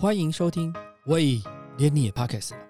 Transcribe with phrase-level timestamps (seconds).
[0.00, 0.72] 欢迎收听，
[1.04, 1.38] 喂，
[1.76, 2.66] 连你也 Podcast 了。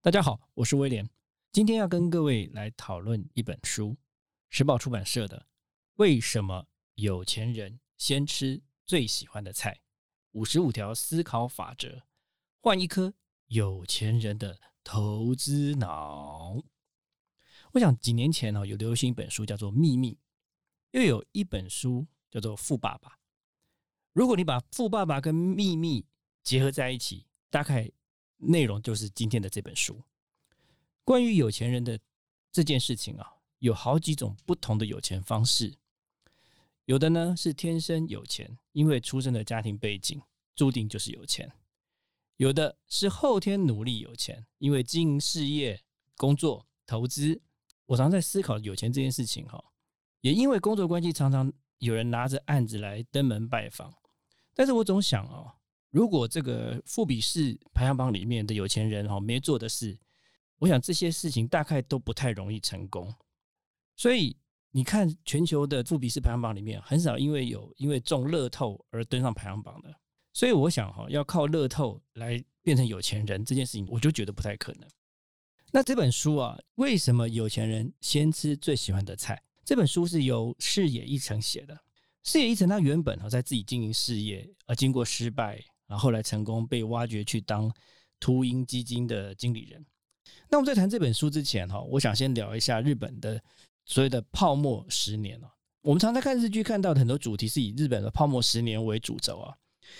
[0.00, 1.06] 大家好，我是威廉，
[1.52, 3.98] 今天要跟各位来讨论一本书，
[4.48, 5.36] 时报出版社的
[5.96, 9.78] 《为什么有钱人先吃最喜欢的菜：
[10.30, 11.88] 五十五条思考法则》，
[12.62, 13.12] 换一颗
[13.48, 16.62] 有钱人的投资脑。
[17.72, 20.14] 我想几年前呢，有流行一本书叫做《秘密》。
[20.92, 23.08] 又有一本书叫做《富爸爸》。
[24.12, 26.02] 如果你把《富爸爸》跟《秘密》
[26.42, 27.90] 结合在一起，大概
[28.38, 30.02] 内容就是今天的这本书。
[31.04, 31.98] 关于有钱人的
[32.50, 35.72] 这件事情啊，有好几种不同的有钱方式。
[36.86, 40.20] 有的呢是天生有钱，因为出生的家庭背景
[40.56, 41.48] 注定就是有钱；
[42.36, 45.80] 有的是后天努力有钱，因为经营事业、
[46.16, 47.40] 工作、投资。
[47.86, 49.69] 我常在思考有钱这件事情哈。
[50.20, 53.92] 也因为工作关系，常常有人拿着案子来登门拜访。
[54.54, 55.50] 但是我总想哦，
[55.90, 59.98] 如果这个富比士排行榜里面的有钱人哈没做的事，
[60.58, 63.14] 我想这些事情大概都不太容易成功。
[63.96, 64.36] 所以
[64.70, 69.94] 你看，全球的富比士排行榜里面，很少因为有因为中乐透而登上排行榜的。
[70.32, 74.88] 所以我想哈，要靠乐透来变成有钱人这件事情，我就觉得不太可能。
[75.72, 79.42] 那这本书啊，为什么有钱人先吃最喜欢的菜？
[79.64, 81.78] 这本书是由视野一成写的。
[82.22, 87.72] 视野一成他原本哈在自己经营事业，而经过失败，然后来成功被挖掘去当
[88.18, 89.84] 秃鹰基金的经理人。
[90.48, 93.42] 那我们在谈这本书之前哈，我想先聊一下日本的
[93.86, 95.40] 所谓的泡沫十年。
[95.82, 99.56] 我们常在看日剧看到的很多主题是以日本的泡沫十年为主轴啊。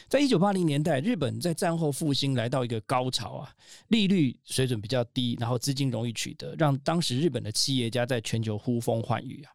[0.09, 3.55] 在一九八零年代，日本在战后复兴来到一个高潮啊，
[3.89, 9.53] 利率水准比较低，然后资金容易取得，让当时日本的企业家在全球呼风唤雨啊。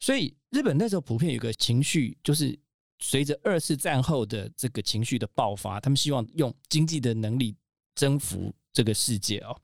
[0.00, 2.56] 所以，日本那时候普遍有个情绪，就是
[3.00, 7.56] 随着二次战后的这个情绪的爆发，他们希望用经济的能力
[7.96, 9.60] 征服这个世界哦。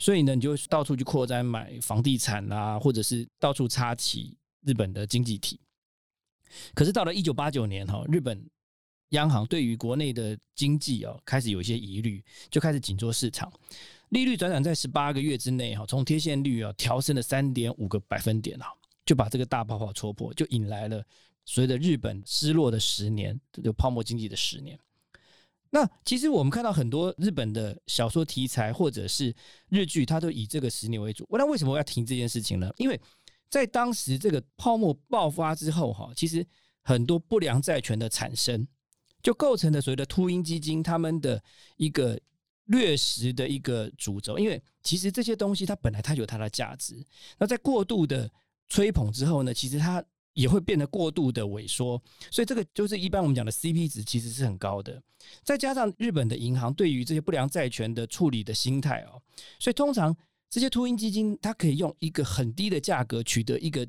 [0.00, 5.60] 所以呢，你就到处去扩张买房地产啊，或者是到处插旗日本的经济体。
[6.74, 8.44] 可是到了一九八九年哈，日本
[9.10, 13.52] 央行对于国内的经济哦开始有一些疑虑，就开始紧缩市场，
[14.08, 18.66] 利率转转在十八个月之内哈，从贴现率啊调升了三点五个百分点啊。
[19.04, 21.00] 就把这个大泡泡戳破，就引来了
[21.44, 24.76] 随着日本失落的十年，就泡沫经济的十年。
[25.70, 29.32] 那其实我们看到很多日本的小说题材或者是
[29.68, 31.24] 日剧，它都以这个十年为主。
[31.30, 32.68] 那为什么要提这件事情呢？
[32.78, 33.00] 因为
[33.48, 36.44] 在当时这个泡沫爆发之后，哈，其实
[36.82, 38.66] 很多不良债权的产生，
[39.26, 41.42] 就构成了所谓的秃鹰基金他们的
[41.78, 42.16] 一个
[42.66, 44.38] 掠食的一个主轴。
[44.38, 47.04] 因为其实这些东西它本来它有它的价值，
[47.36, 48.30] 那在过度的
[48.68, 50.00] 吹捧之后呢，其实它
[50.34, 52.00] 也会变得过度的萎缩，
[52.30, 55.02] 所以这个就是一般我们讲的 CP 值其实是很高的。
[55.42, 59.20] 再加上日本的银行对于这些不良债权的处理的心态哦，
[59.58, 60.16] 所以通常
[60.48, 63.84] 这些秃鹰基金它可以用一个很低的价格取得一个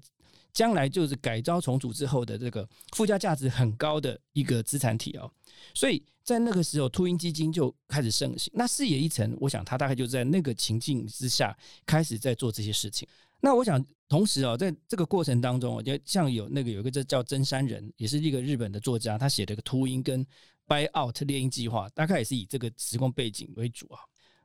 [0.58, 5.32] 将来就是改造重组之后的这个附加价值很高的一个资产体哦。
[5.72, 8.52] 所以在那个时候，秃鹰基金就开始盛行。
[8.56, 13.08] 那视野一层，我想他大概就在那个情境之下开始在做这些事情。
[13.40, 20.26] 那我想，同时啊，在这个过程当中，我觉得像有那个有一个叫叫真山人，也是一个日本的作家，他写的一个秃鹰跟
[20.68, 24.00] buy out 猎鹰计划，大概也是以这个时空背景为主啊。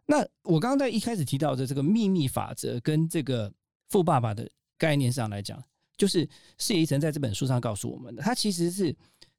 [0.05, 3.51] 那我刚刚在一开始提到的这个秘密法则跟这个
[3.89, 4.47] 富爸爸的
[4.77, 5.63] 概念上来讲，
[6.03, 8.93] 就是谢一成在这本书上告诉我们的，他其实是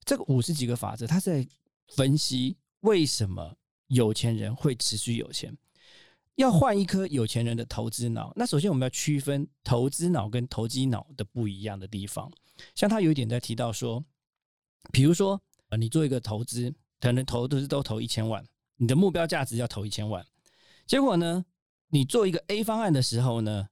[0.05, 1.45] 这个五十几个法则，他在
[1.89, 3.53] 分析为什么
[3.87, 5.53] 有钱人会持续有钱。
[6.35, 12.31] 要换一颗有钱人的投资脑，那首先我们要区分投资脑跟投机脑的不一样的地方。
[12.75, 14.01] 像他有一点在提到说，
[14.93, 18.41] 比如说，呃，你做一个投资，可能投都是都投一千万，
[18.77, 20.25] 你的目标价值要投一千万，
[20.87, 21.43] 结果呢，
[21.89, 23.67] 你做一个 A 方案的时候呢，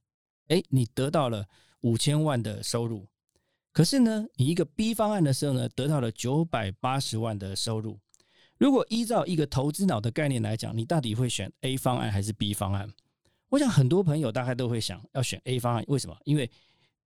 [0.48, 1.48] 哎，你得到了
[1.82, 3.06] 五千万的收入，
[3.72, 8.00] 可是呢，你一个 B 方案的时候呢，得到了九百八十万的收入。
[8.58, 12.88] 如果依照一个投资脑的概念来讲，你到底会选 A 方案还是 B 方案？
[13.48, 15.84] 我想很多朋友大概都会想要选 A 方案。
[15.88, 16.16] 为什么？
[16.24, 16.48] 因为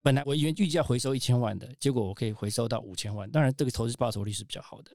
[0.02, 4.90] 本来我原预计要回收一千万的，结果我可以回收到五千万，当然这个投资报酬率是比较好的。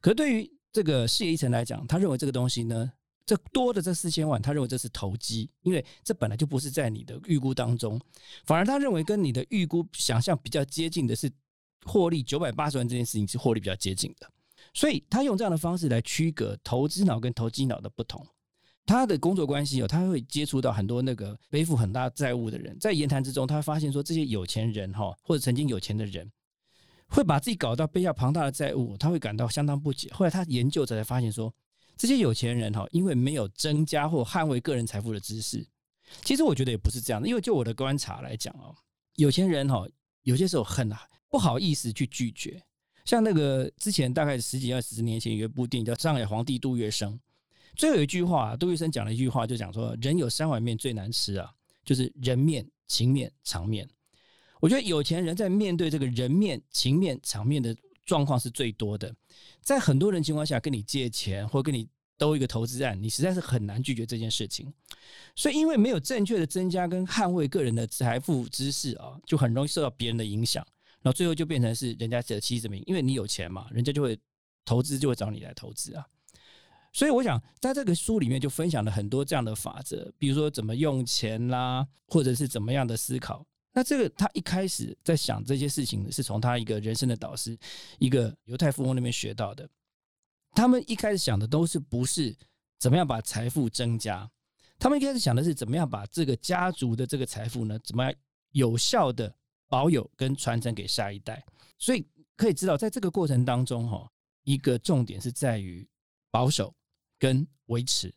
[0.00, 2.92] 可对于这个事业一层来讲，他认为这个东西呢，
[3.26, 8.00] 这多的这四千万，他认为这是投机，因为这本来就不是在你的预估当中，
[8.44, 11.30] 反而他认为跟你的预估想象比较接近的是
[11.84, 14.30] 获利九百八十万这件事情是获利比较接近的。
[14.74, 18.26] 所以他用这样的方式来区隔投资脑跟投机脑的不同。
[18.86, 26.28] 他的工作关系哦，他会接触到很多那个背负很大债务的人，在言谈之中，他会发现说，这些有钱人哈，或者曾经有钱的人，
[27.06, 30.10] 会把自己搞到背下庞大的债务，他会感到相当不解。
[30.12, 31.54] 后来他研究者才发现说，
[32.00, 35.62] 这些有钱人哈，因为没有增加或捍卫个人财富的知识。
[36.24, 38.74] 其实我觉得也不是这样的，因为就我的观察来讲哦，
[39.16, 39.86] 有钱人哈，
[40.22, 40.90] 有些时候很
[41.28, 42.58] 不好意思去拒绝。
[43.04, 47.08] 像那个之前大概十几二十年前有一部电影叫《上海皇帝杜月笙》，
[47.76, 51.50] 最后有一句话，杜月笙讲了一句话，就讲说：人有三碗面最难吃啊，
[51.84, 53.86] 就是人面、情面、场面。
[54.58, 57.76] 我觉得有钱人在面对这个人面、情面、场面的
[58.10, 59.14] 状况是最多的。
[59.62, 64.72] 在很多人情况下，跟你借钱或跟你兜一个投资案，你实在是很难拒绝这件事情。
[65.36, 70.66] 所以，因为没有正确的增加跟捍卫个人的财富知识啊，就很容易受到别人的影响，
[71.02, 74.18] 然后最后就变成是人家的妻子名，因为你有钱嘛，人家就会
[74.64, 76.04] 投资，就会找你来投资啊。
[76.92, 83.46] 所以，我想在这个书里面就分享了很多这样的法则，比如说怎么用钱啦，或者是怎么样的思考。
[83.72, 87.56] 那这个他一开始在想这些事情，是从他一个人生的导师，
[87.98, 89.68] 一个犹太富翁那边学到的。
[90.52, 92.36] 他们一开始想的都是不是
[92.78, 94.28] 怎么样把财富增加，
[94.78, 98.12] 他们一开始想的是怎么样把这个家族的这个财富呢，怎么样
[98.50, 99.32] 有效的
[99.68, 101.44] 保有跟传承给下一代。
[101.78, 102.04] 所以
[102.36, 104.10] 可以知道，在这个过程当中，哈，
[104.42, 105.88] 一个重点是在于
[106.32, 106.74] 保守
[107.20, 108.12] 跟维持。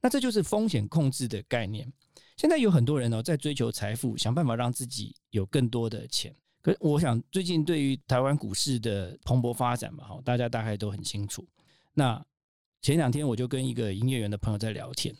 [0.00, 1.92] 那这就是风险控制的概念。
[2.36, 6.34] 现在有很多人哦，在追求财富，想办法让自己有更多的钱。
[6.60, 11.46] 可是我想，最近对于台湾股市的蓬勃发展嘛，哈，大家大概都很清楚。
[11.94, 12.22] 那
[12.82, 15.14] 前两天我就跟一个营业员的朋友在聊天，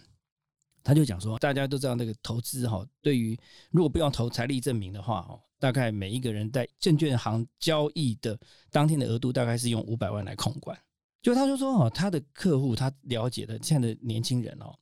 [0.83, 3.39] 他就讲说，大家都知道那个投资哈，对于
[3.71, 8.39] 如果不用投财力证明的话，哦，大概每一个人在证券行交易的
[8.71, 10.79] 当天的额度，大概是用五百万来控管。
[11.23, 14.79] 就他就说哦，他的客户他了解的现在的年轻人哦。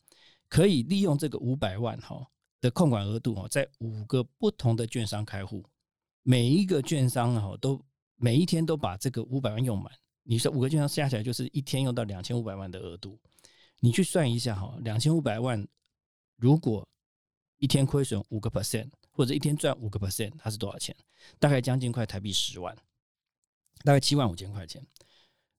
[0.48, 2.24] 可以利用这个五百万哈
[2.60, 5.64] 的控管额度哈，在五个不同的券商开户，
[6.22, 7.84] 每一个券商哈都
[8.16, 9.92] 每一天都把这个五百万用满。
[10.22, 13.18] 你说五个券商加起来就是一天用到两千五百万的额度，
[13.80, 15.66] 你去算一下哈，两千五百万
[16.36, 16.86] 如果
[17.58, 20.94] 一天亏损五个 percent，或者一天赚五个 percent，它是多少钱？
[21.38, 22.76] 大概将近快台币十万，
[23.82, 24.86] 大概七万五千块钱。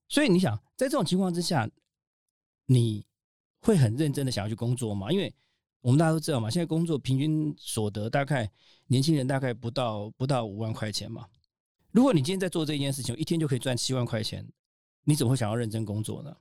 [0.07, 1.69] 所以你想，在这种情况之下，
[2.67, 3.05] 你。
[3.65, 5.11] 会很认真的想要去工作吗？
[5.11, 5.33] 因为
[5.81, 8.47] 我们大家都知道嘛，现在工作平均所得大概
[8.85, 11.25] 年轻人大概不到不到五万块钱嘛。
[11.91, 14.47] 如果你今天在做这件事情，一天就可以赚七万块钱，
[15.03, 16.37] 你怎么会想要认真工作呢？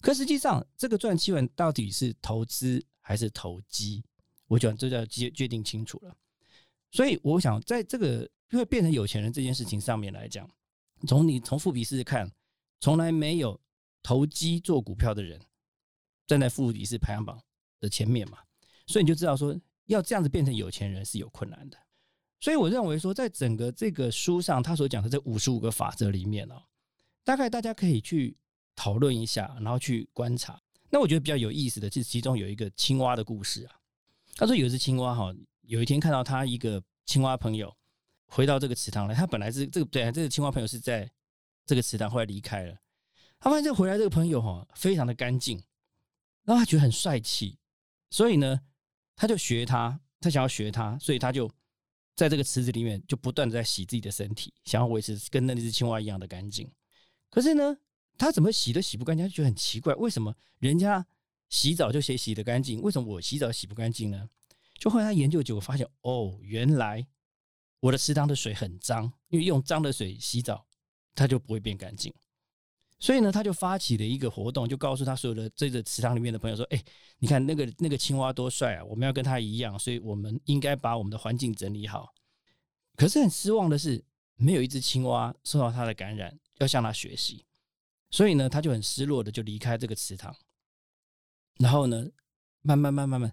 [0.00, 4.02] 可实际上，这个赚七万到底是投资还是投机？
[4.46, 6.16] 我讲这要决决定清楚了。
[6.90, 10.48] 所以我想，在这个因为变成有钱人这件事情上面来讲，
[11.06, 12.30] 从你从富比士看，
[12.80, 13.60] 从来没有
[14.02, 15.38] 投机做股票的人。
[16.26, 17.40] 站在富比士排行榜
[17.80, 18.38] 的前面嘛，
[18.86, 19.54] 所以你就知道说，
[19.86, 21.78] 要这样子变成有钱人是有困难的。
[22.40, 26.62] 所以我认为说，在整个这个书上他所讲的这五十五个法则里面哦，
[27.24, 28.36] 大概大家可以去
[28.76, 30.60] 讨论一下，然后去观察。
[30.90, 33.76] 那我觉得比较有意思的，就是其中有一个青蛙的故事啊。
[34.36, 37.74] 他说有一只青蛙哈，有一天看到他一个青蛙朋友
[38.26, 41.10] 回到这个池塘来，他本来是这个对啊，这个青蛙朋友是在
[41.64, 42.76] 这个池塘，后来离开了。
[43.40, 45.62] 他发现这回来这个朋友哈，非常的干净。
[46.44, 47.58] 然后他觉得很帅气，
[48.10, 48.60] 所以呢，
[49.16, 51.50] 他就学他，他想要学他，所以他就
[52.14, 56.70] 在这个池子里面就不断的在洗自己的身体，想要维持跟那只青蛙一样的干净。
[57.30, 57.76] 可是呢，
[58.16, 61.04] 他怎么洗都洗不干净，就觉得很奇怪，为什么人家
[61.48, 64.28] 洗澡就洗洗的干净，为什么我洗澡洗不干净呢？
[64.78, 67.06] 就后来他研究结果发现，哦，原来
[67.80, 70.66] 我的池塘的水很脏，因为用脏的水洗澡，
[71.14, 72.12] 它就不会变干净。
[73.04, 76.82] 所以呢，他就发起了一个活动，就告诉他所有的这个池塘里面的朋友说：“哎，
[77.18, 78.84] 你看那个那个青蛙多帅啊！
[78.84, 82.14] 我们要跟他一样，所以我们应该把我们的环境整理好。”
[82.96, 84.02] 可是很失望的是，
[84.36, 87.44] 没有一只青蛙受到他的感染，要向他学习。
[88.10, 90.34] 所以呢，他就很失落的就离开这个池塘。
[91.58, 92.06] 然后呢，
[92.62, 93.30] 慢慢慢慢慢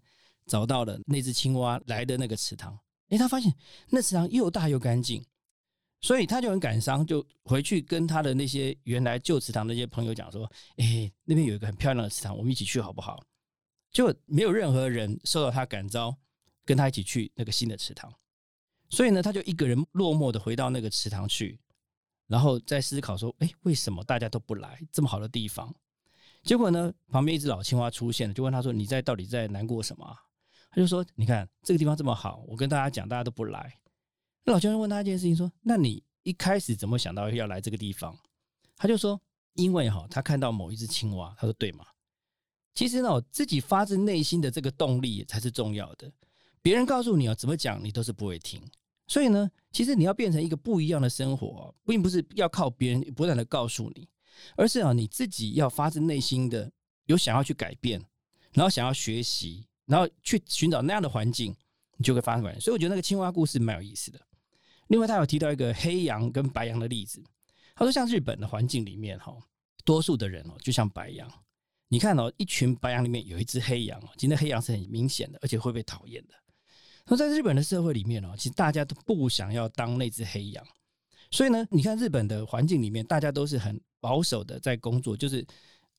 [0.47, 2.77] 找到了那只青蛙来的那个池塘。
[3.07, 3.53] 哎，他发现
[3.87, 5.25] 那池塘又大又干净。
[6.01, 13.23] 所以他就很感伤，就回去跟他的那些原来旧池塘那些朋友讲说：“哎，那边有一个很漂亮的池塘，我们一起去好不好？”
[13.91, 16.17] 就没有任何人受到他感召，
[16.65, 18.11] 跟他一起去那个新的池塘。
[18.89, 21.59] 所以呢，他就一个人落寞的回到那个池塘去，
[22.25, 25.73] 然后在思考说：“哎，为什么大家都不来这么好的地方？”
[26.41, 30.17] 结果呢，旁边一只老青蛙出现了，就问他说：“你在到底在难过什么？”
[30.71, 33.77] 他就说：“你看这个地方这么好，我跟大家讲，大家都不来。”
[34.43, 38.17] 那老先生问他一件事情，说：“那你一开始怎么想到要来这个地方？”
[38.75, 39.21] 他就说
[39.53, 41.85] ：“因为哈，他看到某一只青蛙。”他说：“对吗？”
[42.73, 46.11] 其实呢，自己发自内心的这个动力才是重要的。
[46.61, 48.61] 别人告诉你啊，怎么讲你都是不会听。
[49.07, 54.07] 所以呢，其实你要变成一个不一样的生活，并不是要靠别人不断的告诉你，
[54.55, 56.71] 而是啊你自己要发自内心的
[57.05, 58.01] 有想要去改变，
[58.53, 61.53] 然后想要学习，然后去寻找那样的环境，
[61.97, 62.61] 你就会发生改变。
[62.61, 64.21] 所以我觉得那个青蛙故事蛮有意思的。
[64.91, 67.23] 另外，他有提到一个黑羊跟白羊的例子。
[67.73, 69.33] 他说，像日本的环境里面，哈，
[69.85, 71.31] 多数的人哦，就像白羊。
[71.87, 76.33] 你看哦，一群白羊里面有一只黑羊哦，今天黑羊是很明显的，而且会被讨厌的。
[77.05, 80.61] 那在日本的社会里面哦，其实大家都不想要当那只黑羊，
[81.31, 85.47] 所以呢，你看日本的环境里面，大家都是很保守的在工作，就是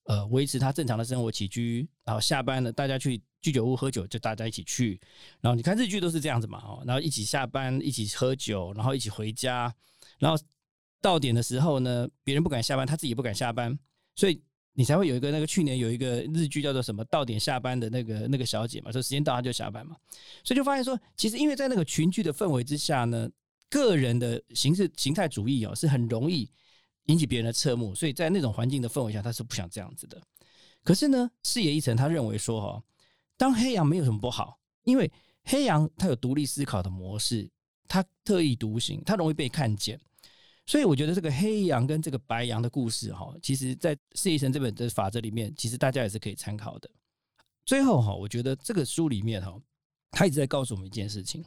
[0.05, 5.01] 呃维持他正常的生活起居，然后下班了大家去居酒屋喝酒，就大家一起去，
[5.41, 9.75] 然后你看日剧都是这样子嘛，哦，然后一起下班，一起喝酒，然后一起回家，
[10.19, 10.43] 然后
[11.01, 13.79] 到点的时候呢，别人不敢下班，他自己也不敢下班，
[14.15, 14.43] 所以。
[14.75, 19.95] 你才会有一个那个去年有一个日剧叫做什么到点下班的那个那个小姐嘛，说时间到她就下班嘛，
[20.43, 23.29] 所以就发现说，其实因为在那个群聚的氛围之下呢，
[23.69, 26.51] 个人的形式形态主义哦是很容易
[27.07, 30.21] 引起别人的侧目，所以在那种环境的氛围下，他是不想这样子的。
[30.85, 32.83] 可是呢，视野一层，他认为说哈，
[33.37, 35.11] 当黑羊没有什么不好，因为
[35.45, 37.51] 黑羊它有独立思考的模式，
[37.89, 40.01] 它特立独行，它容易被看见。
[40.65, 46.89] 所以我觉得这个黑羊跟这个白羊的故事，哈，其实在《事业神》这本的法则里面，其实大家也是可以参考的。
[47.65, 49.61] 最后哈，我觉得这个书里面哈，
[50.13, 51.45] 他一直在告诉我们一件事情：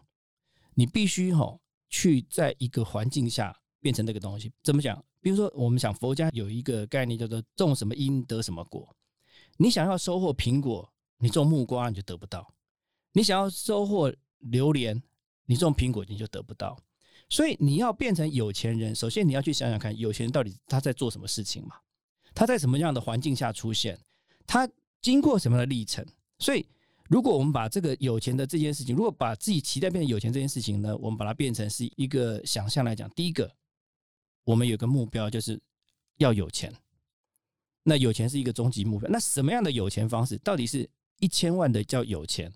[0.74, 1.58] 你必须哈
[1.90, 4.52] 去在一个环境下变成那个东西。
[4.62, 5.04] 怎么讲？
[5.26, 8.96] 比如说，我们讲佛家有一个概念叫做“种什么因得什么果”。
[9.58, 12.42] 你想要收获苹果，你种木瓜你就得不到；
[13.12, 15.02] 你想要收获榴莲，
[15.48, 16.78] 你种苹果你就得不到。
[17.28, 21.76] 所以你要变成有钱人，首先你要去想想看，有钱人到底他在做什么事情嘛？
[22.36, 24.00] 他在什么样的环境下出现？
[24.46, 24.70] 他
[25.02, 26.06] 经过什么样的历程？
[26.38, 26.64] 所以，
[27.10, 33.52] 如果我们把这个有钱的这件事情，如果把自己期待变成有钱这件事情呢，我们把它变成是一个想象来讲，第一个，
[34.46, 35.62] 我们有个目标就是
[36.18, 36.74] 要有钱。
[37.84, 39.10] 那有钱是一个终极目标。
[39.12, 40.38] 那什么样的有钱方式？
[40.38, 42.52] 到底是一千万的叫有钱，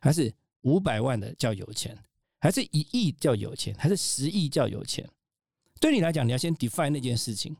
[0.00, 1.96] 还是五百万的叫有钱？
[2.40, 5.08] 还是一亿叫有钱，还是十亿叫有钱？
[5.80, 7.56] 对你来讲，你要先 define 那件事情，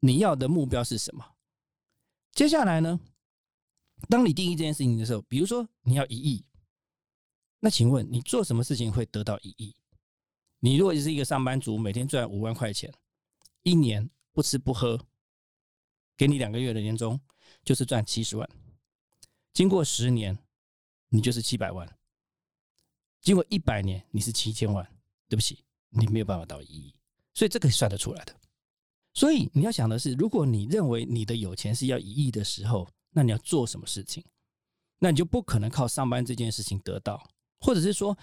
[0.00, 1.24] 你要的目标是什么？
[2.32, 2.98] 接下来呢？
[4.08, 6.44] 当你定义这件事情的时候，比如说你要一亿，
[7.60, 9.76] 那请问你做什么事情会得到一亿？
[10.64, 12.88] 你如果是一个上班族，每天赚五万块钱，
[13.64, 14.96] 一年不吃不喝，
[16.16, 17.20] 给你两个月的年终，
[17.64, 18.48] 就是赚七十万。
[19.52, 20.38] 经过十年，
[21.08, 21.98] 你就是七百万。
[23.20, 24.88] 经过一百年，你是七千万，
[25.28, 26.94] 对不起，你没有办法到一亿，
[27.34, 28.32] 所以这个算得出来的。
[29.12, 34.24] 所以你要想的是，如果你认为你的有钱是要一亿的时候，那你要做什么事情？
[35.00, 37.20] 那你就不可能靠上班这件事情得到，
[37.58, 38.16] 或者是说，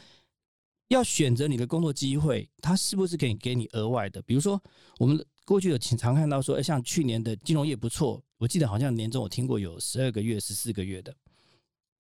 [0.90, 4.22] 要选择你的工作机会，它是不是可以给你额外的？
[4.24, 4.62] 比如说，
[4.98, 11.16] 我们过去有常看到说，哎，像去年的金融业不错，我记得好像年终我听过有十二个月、十四个月的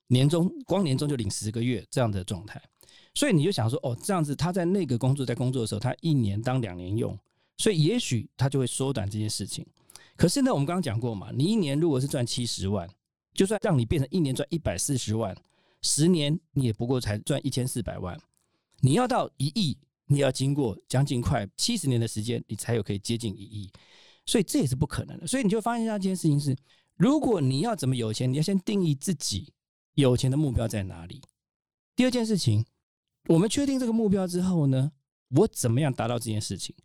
[0.08, 2.62] 年终，光年终就领十个月这样的状态。
[3.14, 7.18] 所以你就想说，哦，这样子他在那个工作在工作的时候，他一年当两年用，
[7.58, 9.64] 所以也许他就会缩短这件事情。
[10.16, 12.90] 可是呢，我们刚刚讲过嘛，你一年如果是赚七十万，
[13.36, 15.36] 就算让你变成一年赚一百四十万，
[15.84, 18.20] 十年你也不过才赚一千四百万。
[18.82, 23.72] 你要到一亿，你要经过将近快七十年的时间，你才有可以接近一亿。
[24.26, 25.28] 所以这也是不可能的。
[25.28, 26.56] 所以你就发现一件事情是，
[26.96, 29.54] 如果你要怎么有钱，你要先定义自己
[29.96, 31.22] 有钱的目标在哪里。
[31.96, 32.66] 第二件事情。
[33.28, 34.92] 我们确定这个目标之后呢，
[35.36, 36.76] 我怎么样达到这件事情？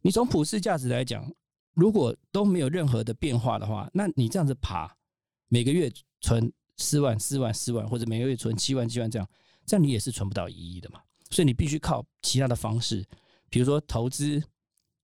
[0.00, 1.30] 你从普世价值来讲，
[1.74, 4.96] 如果都没有任何的变化的话，那你这样子爬，
[5.48, 5.92] 每个月
[6.22, 9.28] 存四万、四万、四万，或者每个月存七万、七万这样，
[9.66, 11.02] 这样你也是存不到一亿的嘛。
[11.30, 13.04] 所以你必须靠其他的方式，
[13.48, 14.42] 比如说投资，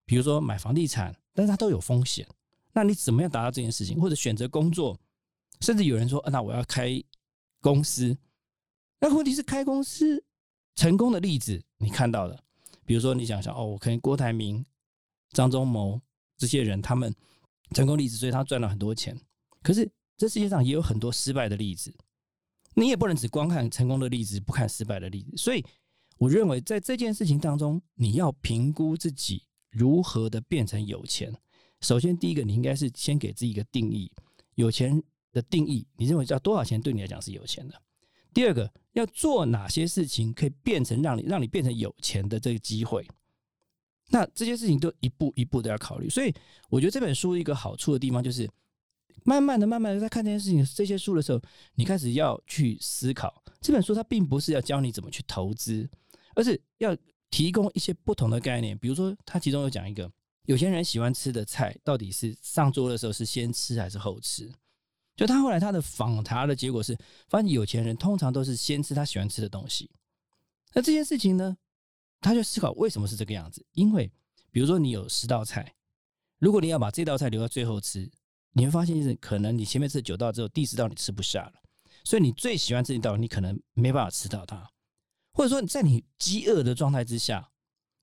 [0.05, 2.27] 比如说买房地产，但是它都有风险。
[2.73, 4.01] 那你怎么样达到这件事情？
[4.01, 4.99] 或者选择工作，
[5.61, 7.03] 甚至有人说，那我要开
[7.61, 8.17] 公司，
[9.01, 10.23] 那问题是开公司。
[10.75, 12.39] 成功的例子你看到了，
[12.85, 14.63] 比如说你想想哦，我可能郭台铭、
[15.31, 15.99] 张忠谋
[16.37, 17.15] 这些人，他们
[17.75, 19.19] 成功例子，所以他赚了很多钱。
[19.63, 21.91] 可是这世界上也有很多失败的例子，
[22.75, 25.35] 你也不能只光看成功的例子，不看失败的例子。
[25.39, 25.65] 所以
[26.19, 31.35] 我认为在这件事情当中，你要评估自己如何的变成有钱。
[31.81, 34.11] 首先，第一个你应该是先给自己一个定义，
[34.55, 37.75] 有钱的定义，你认为要多少钱对你来讲是有钱的？
[38.33, 43.07] 第二个，要做哪些事情可以变成让你让你变成有钱的这个机会？
[44.09, 46.09] 那这些事情都一步一步都要考虑。
[46.09, 46.35] 所以，
[46.71, 48.49] 我觉得这本书一个好处的地方就是，
[49.25, 51.41] 慢慢的、慢慢的在看这件事情、这些书的时候，
[51.75, 53.43] 你开始要去思考。
[53.61, 55.89] 这本书它并不是要教你怎么去投资，
[56.37, 56.97] 而是要
[57.31, 60.09] 提供一些不同的概念，比如说他其中有讲一个，
[60.45, 64.49] 有些人喜欢吃的菜到底是上桌的时候是先吃还是后吃？
[65.17, 66.97] 就他后来他的访谈的结果是，
[67.29, 69.91] 发现有钱人通常都是先吃他喜欢吃的东西。
[70.75, 71.57] 那这件事情呢，
[72.21, 73.65] 他就思考为什么是这个样子？
[73.73, 74.13] 因为
[74.51, 75.75] 比如说你有十道菜，
[76.39, 78.11] 如果你要把这道菜留到最后吃，
[78.53, 81.55] 你会发现是可能你前面吃九道之后，第十道你吃不下了，
[82.05, 84.71] 所以你最喜欢这一道，你可能没办法吃到它。
[85.37, 87.51] 或者说你在你饥饿的状态之下，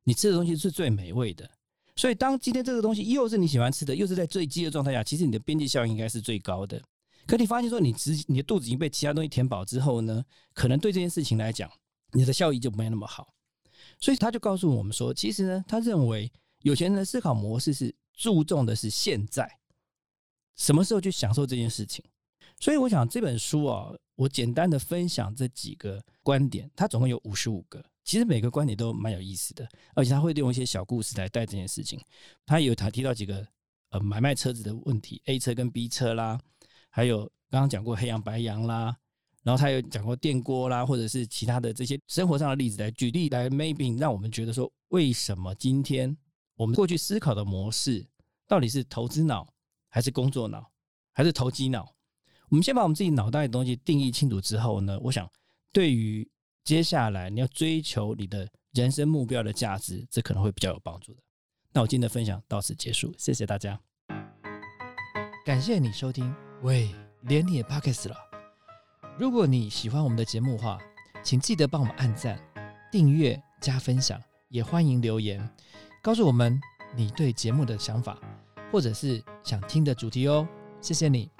[0.03, 1.49] 你吃的东西是最美味的。
[1.95, 6.79] 所以当今天这个东西又是你喜欢吃的，又是在最饥饿状态下，其实你的边际效应应该是最高的。
[7.25, 10.23] 可你发现说，你只你的肚子已经被其他东西填饱之后呢，
[10.53, 11.67] 可能对这件事情来讲，
[12.11, 13.33] 你的效益就没那么好。
[13.99, 19.57] 所以他就告诉我们说，其实呢，他认为有钱人的思考模式是注重的是现在，
[20.55, 22.05] 什么时候去享受这件事情。
[22.59, 23.93] 所以我想这本书啊。
[24.15, 31.99] 我简单的分享这几个观点，它总共有五十五个，其实每个观点都蛮有意思的，而且他会用一些小故事来带这件事情。
[32.45, 33.45] 他有他提到几个
[33.89, 36.39] 呃买卖车子的问题，A 车跟 B 车啦，
[36.91, 38.95] 还有刚刚讲过黑羊白羊啦，
[39.41, 46.15] 然后他有讲过电锅啦，或者是其他的这些生活上的例子来举例来 maybe 让我们觉得说，为什么今天
[46.55, 48.05] 我们过去思考的模式
[48.47, 49.51] 到底是投资脑
[49.89, 50.71] 还是工作脑
[51.13, 51.91] 还是投机脑？
[52.53, 55.27] 我们先把我们自己脑袋的东西定义清楚之后呢，我想
[55.71, 56.29] 对于
[56.63, 61.19] 接下来你要追求你的人生目标的价值，这可能会比较有帮助的。
[61.71, 63.79] 那我今天的分享到此结束，谢谢大家，
[65.43, 66.31] 感谢你收听。
[66.61, 68.15] 喂，连你也 pockets 了。
[69.17, 70.79] 如果你喜欢我们的节目的话，
[71.23, 72.39] 请记得帮我们按赞、
[72.91, 75.49] 订阅、加分享，也欢迎留言
[76.03, 76.61] 告诉我们
[76.95, 78.21] 你对节目的想法，
[78.71, 80.47] 或者是想听的主题哦。
[80.81, 81.31] 谢谢你。